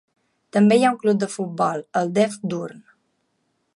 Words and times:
També 0.55 0.77
hi 0.79 0.85
ha 0.87 0.91
un 0.93 0.97
club 1.03 1.19
de 1.23 1.29
futbol, 1.33 1.85
el 2.01 2.09
Dev 2.19 2.39
Doorn. 2.55 2.81